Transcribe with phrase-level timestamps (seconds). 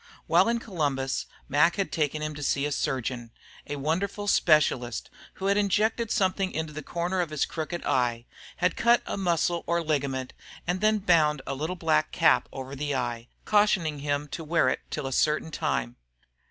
[0.25, 3.29] While in Columbus Mac had taken him to see a surgeon,
[3.67, 8.25] a wonderful specialist, who had injected something into the corner of his crooked eye,
[8.57, 10.33] had cut a muscle or ligament,
[10.65, 14.79] and then bound a little black cap over the eye, cautioning him to wear it
[14.89, 15.97] till a certain time.